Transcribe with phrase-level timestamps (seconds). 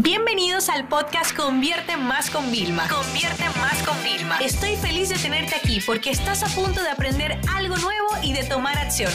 [0.00, 2.86] Bienvenidos al podcast Convierte Más con Vilma.
[2.88, 4.38] Convierte Más con Vilma.
[4.38, 8.44] Estoy feliz de tenerte aquí porque estás a punto de aprender algo nuevo y de
[8.44, 9.10] tomar acción.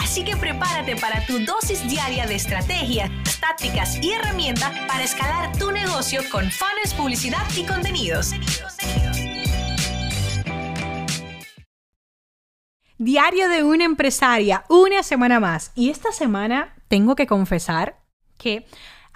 [0.00, 3.08] Así que prepárate para tu dosis diaria de estrategias,
[3.38, 8.32] tácticas y herramientas para escalar tu negocio con fans, publicidad y contenidos.
[12.98, 15.70] Diario de una empresaria, una semana más.
[15.76, 18.00] Y esta semana tengo que confesar
[18.38, 18.66] que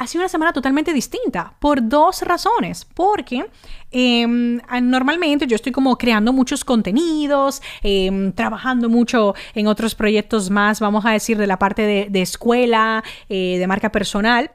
[0.01, 2.87] ha sido una semana totalmente distinta por dos razones.
[2.87, 3.45] Porque
[3.91, 10.81] em, normalmente yo estoy como creando muchos contenidos, em, trabajando mucho en otros proyectos más,
[10.81, 14.51] vamos a decir, de la parte de, escuela, eh, de marca personal.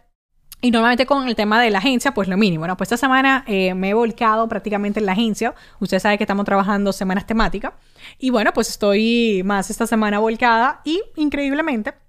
[0.61, 2.75] Y normalmente con el tema de la agencia, pues lo mínimo, ¿no?
[2.75, 5.53] Pues esta semana eh, me he volcado prácticamente en la agencia.
[5.79, 7.73] Usted sabe que estamos trabajando semanas temáticas.
[8.17, 12.04] Y bueno, pues estoy más esta semana volcada y increíblemente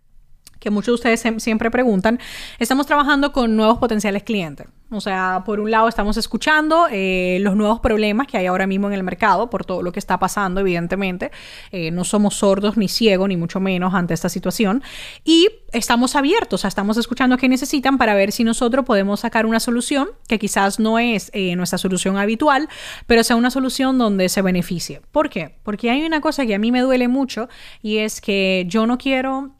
[0.58, 2.18] que muchos de ustedes siempre preguntan,
[2.58, 4.66] estamos trabajando con nuevos potenciales clientes.
[4.88, 8.86] O sea, por un lado estamos escuchando eh, los nuevos problemas que hay ahora mismo
[8.86, 11.32] en el mercado por todo lo que está pasando, evidentemente.
[11.72, 14.84] Eh, no somos sordos ni ciegos, ni mucho menos ante esta situación.
[15.24, 19.44] Y estamos abiertos, o sea, estamos escuchando qué necesitan para ver si nosotros podemos sacar
[19.44, 22.68] una solución que quizás no es eh, nuestra solución habitual,
[23.08, 25.00] pero sea una solución donde se beneficie.
[25.10, 25.56] ¿Por qué?
[25.64, 27.48] Porque hay una cosa que a mí me duele mucho
[27.82, 29.55] y es que yo no quiero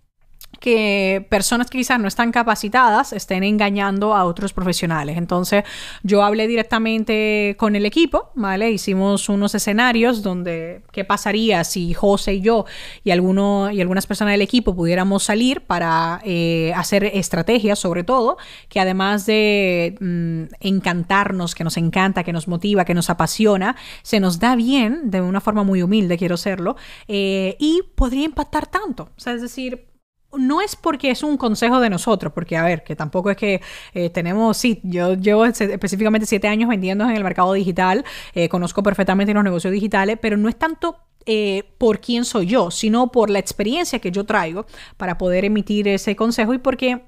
[0.58, 5.16] que personas que quizás no están capacitadas estén engañando a otros profesionales.
[5.16, 5.64] Entonces,
[6.02, 8.70] yo hablé directamente con el equipo, ¿vale?
[8.70, 12.64] Hicimos unos escenarios donde qué pasaría si José y yo
[13.04, 18.36] y, alguno, y algunas personas del equipo pudiéramos salir para eh, hacer estrategias, sobre todo,
[18.68, 24.20] que además de mm, encantarnos, que nos encanta, que nos motiva, que nos apasiona, se
[24.20, 26.76] nos da bien, de una forma muy humilde, quiero serlo,
[27.08, 29.10] eh, y podría impactar tanto.
[29.16, 29.95] O sea, es decir,
[30.36, 33.60] no es porque es un consejo de nosotros, porque a ver, que tampoco es que
[33.94, 38.82] eh, tenemos, sí, yo llevo específicamente siete años vendiendo en el mercado digital, eh, conozco
[38.82, 43.30] perfectamente los negocios digitales, pero no es tanto eh, por quién soy yo, sino por
[43.30, 47.02] la experiencia que yo traigo para poder emitir ese consejo y porque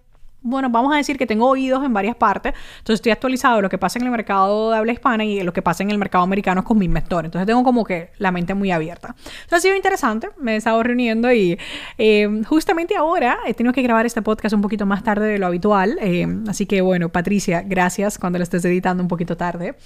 [0.49, 3.69] bueno, vamos a decir que tengo oídos en varias partes, entonces estoy actualizado de lo
[3.69, 6.25] que pasa en el mercado de habla hispana y lo que pasa en el mercado
[6.25, 9.15] americano con mis mentores, entonces tengo como que la mente muy abierta.
[9.19, 11.59] Entonces ha sido interesante, me he estado reuniendo y
[11.99, 15.47] eh, justamente ahora he tenido que grabar este podcast un poquito más tarde de lo
[15.47, 19.77] habitual, eh, así que bueno, Patricia, gracias cuando lo estés editando un poquito tarde,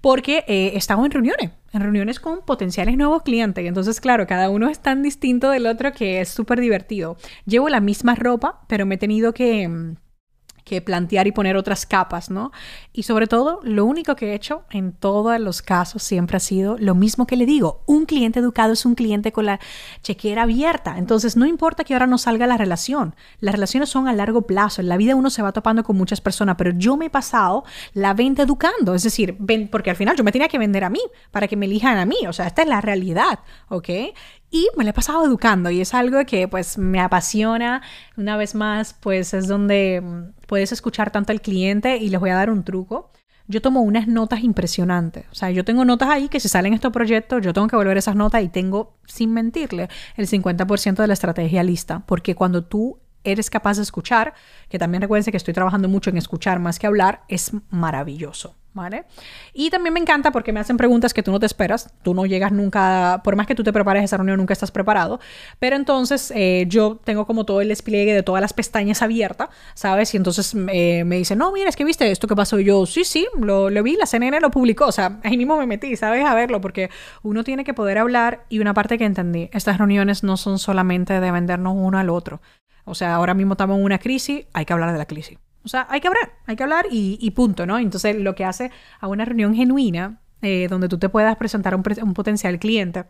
[0.00, 3.64] porque eh, he estado en reuniones, en reuniones con potenciales nuevos clientes.
[3.64, 7.16] Y entonces, claro, cada uno es tan distinto del otro que es súper divertido.
[7.46, 9.96] Llevo la misma ropa, pero me he tenido que mm,
[10.64, 12.52] que plantear y poner otras capas, ¿no?
[12.92, 16.76] Y sobre todo, lo único que he hecho en todos los casos siempre ha sido
[16.78, 19.60] lo mismo que le digo, un cliente educado es un cliente con la
[20.02, 24.12] chequera abierta, entonces no importa que ahora no salga la relación, las relaciones son a
[24.12, 27.06] largo plazo, en la vida uno se va topando con muchas personas, pero yo me
[27.06, 29.36] he pasado la venta educando, es decir,
[29.70, 31.00] porque al final yo me tenía que vender a mí
[31.30, 33.88] para que me elijan a mí, o sea, esta es la realidad, ¿ok?
[34.50, 37.82] Y me lo he pasado educando y es algo que pues me apasiona.
[38.16, 42.30] Una vez más, pues es donde mm, puedes escuchar tanto al cliente y les voy
[42.30, 43.12] a dar un truco.
[43.46, 45.26] Yo tomo unas notas impresionantes.
[45.30, 47.96] O sea, yo tengo notas ahí que si salen estos proyectos, yo tengo que volver
[47.96, 52.04] esas notas y tengo, sin mentirle, el 50% de la estrategia lista.
[52.06, 54.34] Porque cuando tú eres capaz de escuchar,
[54.68, 58.56] que también recuerden que estoy trabajando mucho en escuchar más que hablar, es maravilloso.
[58.72, 59.04] ¿Vale?
[59.52, 62.24] Y también me encanta porque me hacen preguntas que tú no te esperas, tú no
[62.24, 65.18] llegas nunca, por más que tú te prepares esa reunión, nunca estás preparado,
[65.58, 70.14] pero entonces eh, yo tengo como todo el despliegue de todas las pestañas abiertas, ¿sabes?
[70.14, 72.86] Y entonces eh, me dicen, no, mira, es que viste esto que pasó, y yo,
[72.86, 75.96] sí, sí, lo, lo vi, la CNN lo publicó, o sea, ahí mismo me metí,
[75.96, 76.24] ¿sabes?
[76.24, 76.90] A verlo, porque
[77.24, 81.18] uno tiene que poder hablar y una parte que entendí, estas reuniones no son solamente
[81.18, 82.40] de vendernos uno al otro,
[82.84, 85.38] o sea, ahora mismo estamos en una crisis, hay que hablar de la crisis.
[85.64, 87.78] O sea, hay que hablar, hay que hablar y, punto, ¿no?
[87.78, 91.76] Entonces, lo que hace a una reunión genuina, eh, donde tú te puedas presentar a
[91.76, 93.04] un, un, potencial cliente,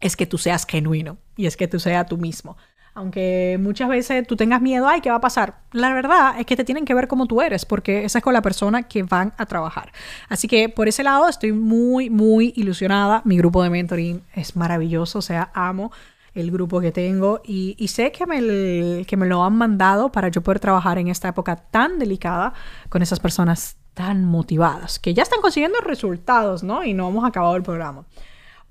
[0.00, 2.56] es que tú seas genuino y es que tú seas tú mismo.
[2.94, 5.60] Aunque muchas veces tú tengas miedo, ay, ¿qué va a pasar?
[5.72, 8.34] La verdad es que te tienen que ver como tú eres, porque esa es con
[8.34, 9.92] la persona que van a trabajar.
[10.28, 13.22] Así que por ese lado estoy muy, muy ilusionada.
[13.24, 15.92] Mi grupo de mentoring es maravilloso, o sea, amo
[16.34, 20.42] el grupo que tengo y, sé que me, que me lo han mandado para yo
[20.42, 22.52] poder trabajar en esta época tan delicada
[22.88, 26.84] con esas personas tan motivadas, que ya están consiguiendo resultados, ¿no?
[26.84, 28.04] Y no hemos acabado el programa.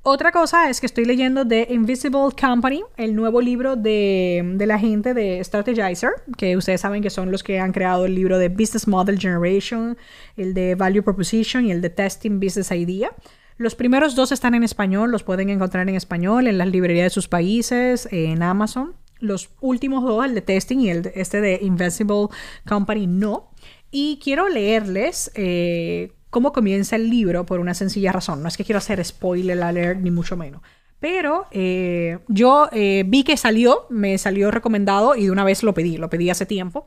[0.10, 4.80] Otra cosa es que estoy leyendo The Invisible Company, el nuevo libro de, de, la
[4.80, 8.48] gente de Strategizer, que ustedes saben que son los que han creado el libro de
[8.48, 9.98] Business Model Generation,
[10.38, 13.12] el de Value Proposition y el de Testing Business Idea.
[13.58, 17.10] Los primeros dos están en español, los pueden encontrar en español en las librerías de
[17.10, 18.96] sus países, en Amazon.
[19.20, 22.28] Los últimos dos, el de testing y el este de Invincible
[22.68, 23.50] Company, no.
[23.90, 28.44] Y quiero leerles eh, cómo comienza el libro por una sencilla razón.
[28.44, 30.62] No es que quiero hacer spoiler alert, ni mucho menos.
[31.00, 35.74] Pero eh, yo eh, vi que salió, me salió recomendado y de una vez lo
[35.74, 36.86] pedí, lo pedí hace tiempo.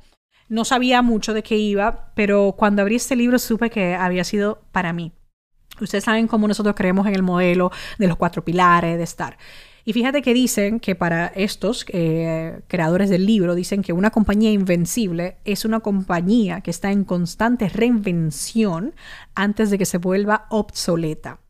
[0.48, 4.62] No sabía mucho de qué iba, pero cuando abrí este libro supe que había sido
[4.72, 5.12] para mí.
[5.80, 9.36] Ustedes saben cómo nosotros creemos en el modelo de los cuatro pilares de estar.
[9.84, 14.50] Y fíjate que dicen que para estos eh, creadores del libro, dicen que una compañía
[14.50, 18.94] invencible es una compañía que está en constante reinvención
[19.34, 21.40] antes de que se vuelva obsoleta.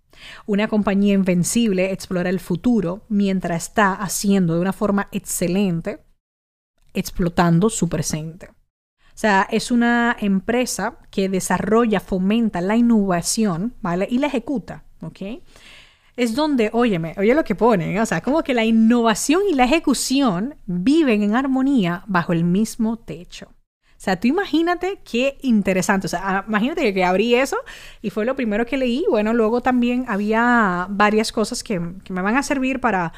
[0.46, 6.00] Una compañía invencible explora el futuro mientras está haciendo de una forma excelente,
[6.94, 8.50] explotando su presente.
[9.14, 14.06] O sea, es una empresa que desarrolla, fomenta la innovación, ¿vale?
[14.10, 15.20] Y la ejecuta, ¿ok?
[16.16, 19.64] Es donde, óyeme, oye lo que ponen, o sea, como que la innovación y la
[19.64, 23.48] ejecución viven en armonía bajo el mismo techo.
[24.00, 26.06] O sea, tú imagínate qué interesante.
[26.06, 27.58] O sea, ah, imagínate que abrí eso
[28.00, 29.04] y fue lo primero que leí.
[29.10, 33.12] Bueno, luego también había varias cosas que me van a servir para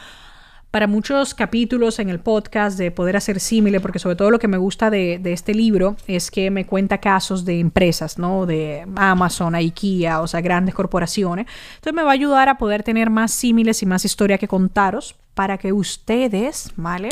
[0.72, 4.48] para muchos capítulos en el podcast de poder hacer símile, porque sobre todo lo que
[4.48, 8.46] me gusta de, este libro es que me cuenta casos de empresas, ¿no?
[8.46, 11.46] De Amazon, IKEA, o sea, grandes corporaciones.
[11.74, 15.14] Entonces me va a ayudar a poder tener más símiles y más historia que contaros
[15.34, 17.10] para que ustedes, ¿vale?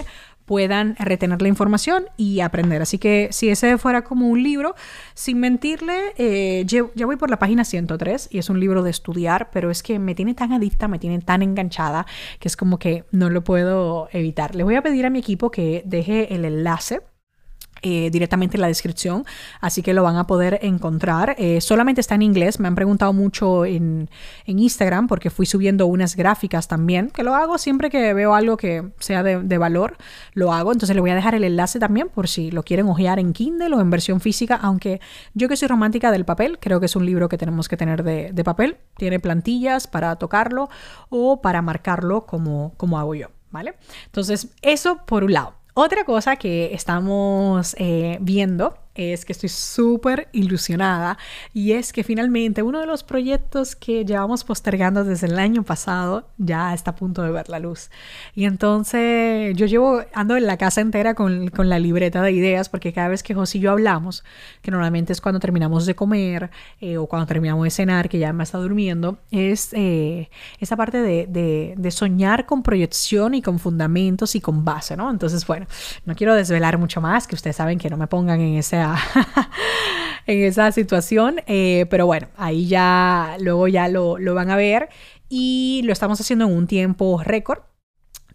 [0.50, 2.82] Puedan retener la información y aprender.
[2.82, 4.74] Así que si ese fuera como un libro,
[5.14, 9.50] sin mentirle, eh, ya voy por la página 103 y es un libro de estudiar,
[9.52, 12.04] pero es que me tiene tan adicta, me tiene tan enganchada
[12.40, 14.56] que es como que no lo puedo evitar.
[14.56, 17.00] Le voy a pedir a mi equipo que deje el enlace
[17.82, 19.24] eh, directamente en la descripción,
[19.60, 21.34] así que lo van a poder encontrar.
[21.38, 24.08] Eh, solamente está en inglés, me han preguntado mucho en,
[24.46, 28.90] Instagram porque fui subiendo unas gráficas también, que lo hago siempre que veo algo que
[28.98, 29.96] sea de, valor,
[30.34, 30.72] lo hago.
[30.72, 33.74] Entonces le voy a dejar el enlace también por si lo quieren ojear en Kindle
[33.74, 35.00] o en versión física, aunque
[35.34, 38.02] yo que soy romántica del papel, creo que es un libro que tenemos que tener
[38.02, 38.76] de, de papel.
[38.96, 40.68] Tiene plantillas para tocarlo
[41.08, 43.28] o para marcarlo como, como hago yo.
[43.50, 43.74] ¿Vale?
[44.06, 45.59] Entonces, eso por un lado.
[45.82, 51.18] Otra cosa que estamos eh, viendo es que estoy súper ilusionada
[51.52, 56.28] y es que finalmente uno de los proyectos que llevamos postergando desde el año pasado
[56.38, 57.90] ya está a punto de ver la luz.
[58.34, 62.68] Y entonces yo llevo, ando en la casa entera con, con la libreta de ideas
[62.68, 64.24] porque cada vez que José y yo hablamos,
[64.62, 66.50] que normalmente es cuando terminamos de comer
[66.80, 70.98] eh, o cuando terminamos de cenar, que ya me está durmiendo, es eh, esa parte
[70.98, 71.26] de,
[71.76, 75.10] de, soñar con proyección y con fundamentos y con base, ¿no?
[75.10, 75.66] Entonces, bueno,
[76.04, 78.54] no quiero desvelar mucho más, que ustedes saben que no me pongan en
[80.26, 81.40] en esa situación.
[81.46, 84.88] Eh, pero bueno, ahí ya, luego ya lo, van a ver
[85.28, 87.60] y lo estamos haciendo en un tiempo récord.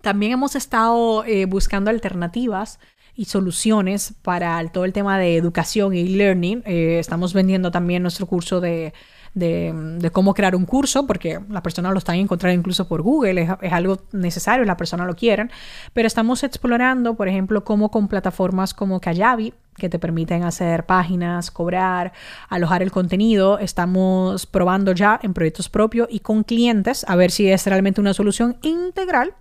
[0.01, 2.79] También hemos estado eh, buscando alternativas
[3.15, 6.63] y soluciones para todo el tema de educación y learning.
[6.65, 8.93] Eh, estamos vendiendo también nuestro curso de
[9.35, 13.47] de, cómo crear un curso, porque la persona lo está a encontrar incluso por Google,
[13.61, 15.49] es, algo necesario, la persona lo quiere,
[15.93, 21.51] pero estamos explorando, por ejemplo, cómo con plataformas como Kajabi, que te permiten hacer páginas,
[21.51, 22.13] cobrar,
[22.47, 23.59] alojar el contenido.
[23.59, 28.13] Estamos probando ya en proyectos propios y con clientes a ver si es realmente una
[28.13, 29.33] solución integral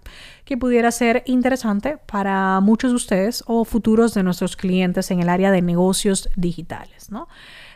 [0.45, 5.29] que pudiera ser interesante para muchos de ustedes o futuros de nuestros clientes en el
[5.29, 7.29] área de negocios digitales, ¿no?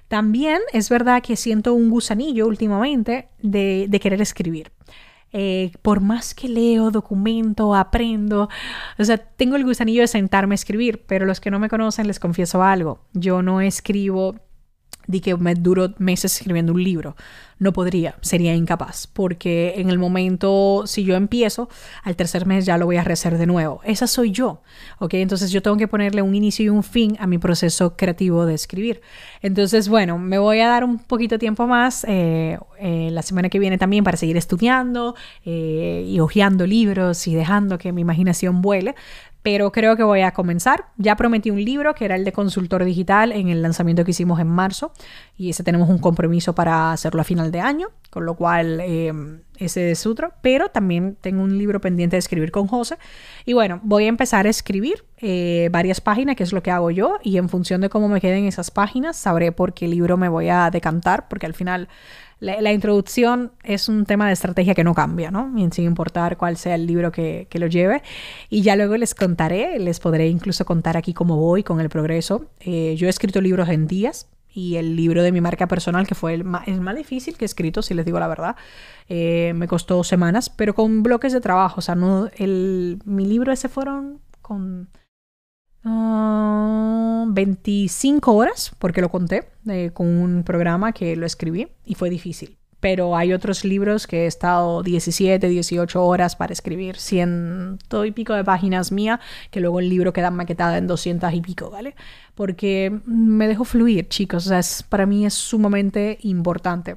[0.09, 4.73] También es verdad que siento un gusanillo últimamente de, querer escribir.
[5.33, 8.49] Eh, por más que leo, documento, aprendo,
[8.99, 12.07] o sea, tengo el gusanillo de sentarme a escribir, pero los que no me conocen
[12.07, 14.37] les confieso algo, yo no escribo
[15.09, 17.17] de que me duro meses escribiendo un libro.
[17.59, 21.69] No podría, sería incapaz, porque en el momento, si yo empiezo,
[22.05, 23.81] al tercer mes ya lo voy a rehacer de nuevo.
[23.83, 24.63] Esa soy yo,
[25.01, 25.15] ¿ok?
[25.15, 28.55] Entonces yo tengo que ponerle un inicio y un fin a mi proceso creativo de
[28.55, 29.01] escribir.
[29.43, 33.49] Entonces, bueno, me voy a dar un poquito de tiempo más eh, eh, la semana
[33.49, 38.63] que viene también para seguir estudiando eh, y hojeando libros y dejando que mi imaginación
[38.63, 38.95] vuele
[39.51, 40.89] pero creo que voy a comenzar.
[40.99, 44.41] Ya prometí un libro que era el de consultor digital en el lanzamiento que hicimos
[44.41, 44.93] en marzo
[45.39, 49.11] y ese tenemos un compromiso para hacerlo a final de año, con lo cual eh,
[49.57, 52.99] ese es otro, pero también tengo un libro pendiente de escribir con José
[53.47, 56.91] y bueno, voy a empezar a escribir eh, varias páginas, que es lo que hago
[56.91, 60.29] yo y en función de cómo me queden esas páginas sabré por qué libro me
[60.29, 61.89] voy a decantar, porque al final
[62.41, 65.53] la, introducción es un tema de estrategia que no cambia, ¿no?
[65.73, 68.03] sin importar cuál sea el libro que, lo lleve.
[68.49, 72.47] Y ya luego les contaré, les podré incluso contar aquí cómo voy con el progreso.
[72.61, 76.15] Eh, yo he escrito libros en días y el libro de mi marca personal, que
[76.15, 76.65] fue el más,
[76.97, 78.57] difícil que he escrito, si les digo la verdad,
[79.09, 81.79] eh, me costó semanas, pero con bloques de trabajo.
[81.79, 84.89] O sea, no, el, mi libro ese fueron con
[87.29, 92.11] 25 ah, horas, porque lo conté eh, con un programa que lo escribí y fue
[92.11, 92.57] difícil.
[92.81, 98.35] Pero hay otros libros que he estado 17, 18 horas para escribir, ciento y pico
[98.35, 99.19] de páginas mía,
[99.51, 101.97] que luego el libro queda maquetado en 200 y pico, ¿vale?
[102.37, 106.97] Porque me dejo fluir, chicos, o sea, para mí es sumamente importante.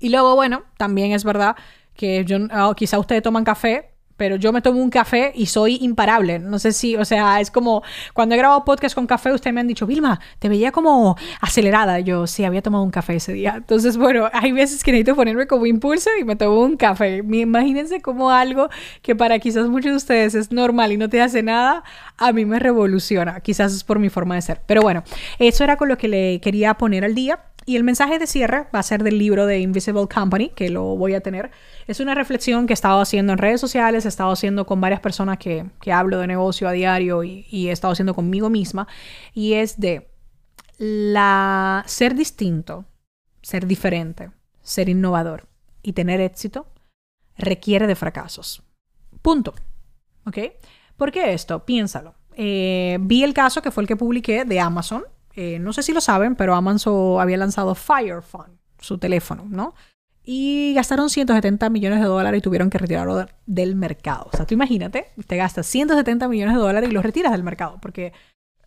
[0.00, 1.54] Y luego, bueno, también es verdad
[1.94, 5.78] que yo, ah, quizá ustedes toman café, pero yo me tomo un café y soy
[5.80, 6.38] imparable.
[6.38, 9.60] No sé si, o sea, es como cuando he grabado podcast con café, ustedes me
[9.60, 12.00] han dicho, Vilma, te veía como acelerada.
[12.00, 13.54] Yo sí, había tomado un café ese día.
[13.56, 17.18] Entonces, bueno, hay veces que necesito ponerme como impulso y me tomo un café.
[17.18, 18.68] Imagínense como algo
[19.02, 21.84] que para quizás muchos de ustedes es normal y no te hace nada,
[22.16, 23.40] a mí me revoluciona.
[23.40, 24.60] Quizás es por mi forma de ser.
[24.66, 25.02] Pero bueno,
[25.38, 27.40] eso era con lo que le quería poner al día.
[27.66, 30.96] Y el mensaje de cierre va a ser del libro de Invisible Company, que lo
[30.96, 31.50] voy a tener.
[31.86, 35.00] Es una reflexión que he estado haciendo en redes sociales, he estado haciendo con varias
[35.00, 38.86] personas que, hablo de negocio a diario y, y, he estado haciendo conmigo misma.
[39.32, 40.08] Y es de
[40.78, 42.84] la ser distinto,
[43.42, 44.30] ser diferente,
[44.62, 45.46] ser innovador
[45.82, 46.66] y tener éxito
[47.36, 48.62] requiere de fracasos.
[49.22, 49.54] Punto.
[50.26, 50.38] ¿Ok?
[50.96, 51.64] ¿Por qué esto?
[51.64, 52.14] Piénsalo.
[52.36, 55.04] Eh, vi el caso que fue el que publiqué de Amazon
[55.36, 58.20] eh, no sé si lo saben, pero Amazon había lanzado Fire
[58.78, 59.74] su teléfono, ¿no?
[60.22, 64.30] Y gastaron 170 millones de dólares y tuvieron que retirarlo del mercado.
[64.32, 67.78] O sea, tú imagínate, te gastas 170 millones de dólares y los retiras del mercado,
[67.82, 68.12] porque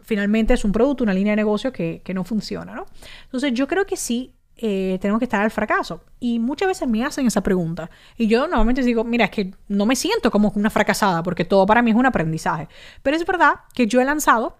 [0.01, 2.85] finalmente es un producto, una línea de negocio que, no funciona, ¿no?
[3.23, 6.03] Entonces yo creo que sí eh, tenemos que estar al fracaso.
[6.19, 7.89] Y muchas veces me hacen esa pregunta.
[8.17, 11.65] Y yo normalmente digo, mira, es que no me siento como una fracasada, porque todo
[11.65, 12.67] para mí es un aprendizaje.
[13.01, 14.57] Pero es verdad que yo he lanzado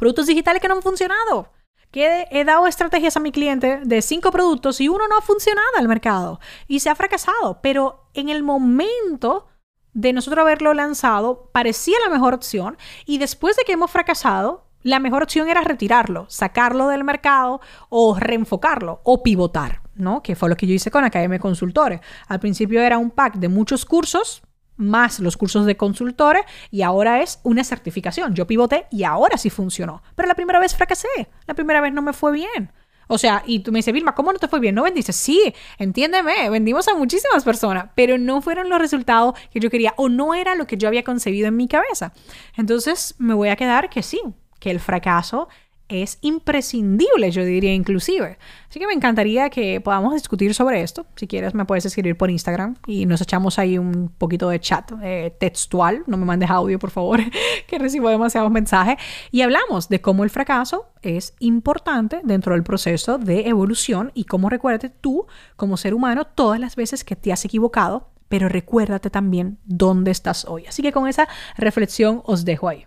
[0.00, 1.52] productos digitales que no han funcionado.
[1.90, 5.68] Que he dado estrategias a mi cliente de cinco productos y uno no ha funcionado
[5.76, 7.60] al mercado y se ha fracasado.
[7.60, 9.48] Pero en el momento
[9.92, 15.00] de nosotros haberlo lanzado, parecía la mejor opción y después de que hemos fracasado, la
[15.00, 20.22] mejor opción era retirarlo, sacarlo del mercado o reenfocarlo o pivotar, ¿no?
[20.22, 22.00] Que fue lo que yo hice con Academia Consultores.
[22.26, 24.42] Al principio era un pack de muchos cursos
[24.80, 28.34] más los cursos de consultores y ahora es una certificación.
[28.34, 30.02] Yo pivoté y ahora sí funcionó.
[30.14, 31.08] Pero la primera vez fracasé.
[31.46, 32.72] La primera vez no me fue bien.
[33.12, 34.76] O sea, y tú me dices, Vilma, ¿cómo no te fue bien?
[34.76, 35.12] ¿No vendiste?
[35.12, 40.08] Sí, entiéndeme, vendimos a muchísimas personas, pero no fueron los resultados que yo quería o
[40.08, 42.12] no era lo que yo había concebido en mi cabeza.
[42.56, 44.20] Entonces me voy a quedar que sí,
[44.60, 45.48] que el fracaso
[45.90, 48.38] es imprescindible, yo diría inclusive.
[48.68, 51.06] Así que me encantaría que podamos discutir sobre esto.
[51.16, 54.92] Si quieres me puedes escribir por Instagram y nos echamos ahí un poquito de chat
[55.02, 56.04] eh, textual.
[56.06, 57.20] No me mandes audio, por favor,
[57.66, 58.96] que recibo demasiados mensajes.
[59.32, 64.48] Y hablamos de cómo el fracaso es importante dentro del proceso de evolución y cómo
[64.48, 69.58] recuérdate tú como ser humano todas las veces que te has equivocado, pero recuérdate también
[69.64, 70.66] dónde estás hoy.
[70.66, 72.86] Así que con esa reflexión os dejo ahí.